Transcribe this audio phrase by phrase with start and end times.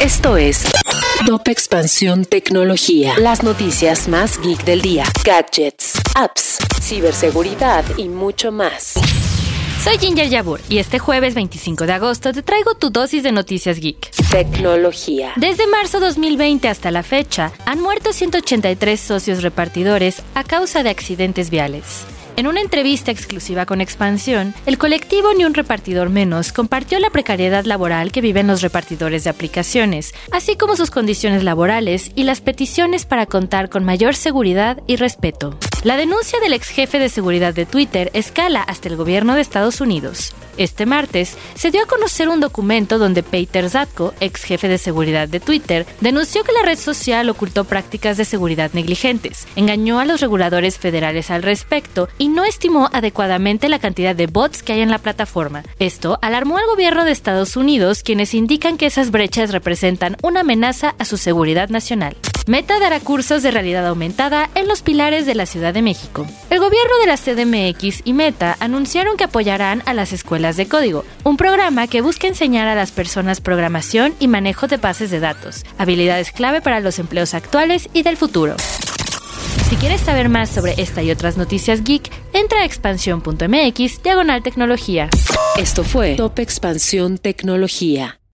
[0.00, 0.64] Esto es
[1.26, 3.18] Top Expansión Tecnología.
[3.18, 5.04] Las noticias más geek del día.
[5.22, 8.94] Gadgets, apps, ciberseguridad y mucho más.
[9.84, 13.78] Soy Ginger Yabur y este jueves 25 de agosto te traigo tu dosis de noticias
[13.80, 14.10] geek.
[14.30, 15.32] Tecnología.
[15.36, 21.50] Desde marzo 2020 hasta la fecha, han muerto 183 socios repartidores a causa de accidentes
[21.50, 22.06] viales.
[22.40, 27.66] En una entrevista exclusiva con Expansión, el colectivo Ni un repartidor menos compartió la precariedad
[27.66, 33.04] laboral que viven los repartidores de aplicaciones, así como sus condiciones laborales y las peticiones
[33.04, 35.58] para contar con mayor seguridad y respeto.
[35.82, 39.80] La denuncia del ex jefe de seguridad de Twitter escala hasta el gobierno de Estados
[39.80, 40.34] Unidos.
[40.58, 45.26] Este martes se dio a conocer un documento donde Peter Zatko, ex jefe de seguridad
[45.26, 50.20] de Twitter, denunció que la red social ocultó prácticas de seguridad negligentes, engañó a los
[50.20, 54.90] reguladores federales al respecto y no estimó adecuadamente la cantidad de bots que hay en
[54.90, 55.62] la plataforma.
[55.78, 60.94] Esto alarmó al gobierno de Estados Unidos, quienes indican que esas brechas representan una amenaza
[60.98, 62.18] a su seguridad nacional.
[62.50, 66.26] Meta dará cursos de realidad aumentada en los pilares de la Ciudad de México.
[66.50, 71.04] El gobierno de la CDMX y Meta anunciaron que apoyarán a las escuelas de código,
[71.22, 75.64] un programa que busca enseñar a las personas programación y manejo de bases de datos,
[75.78, 78.56] habilidades clave para los empleos actuales y del futuro.
[79.68, 85.08] Si quieres saber más sobre esta y otras noticias geek, entra a expansión.mx diagonal tecnología.
[85.56, 88.19] Esto fue Top Expansión Tecnología.